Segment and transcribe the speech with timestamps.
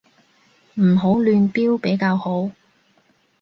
[0.79, 2.49] 唔好亂標比較好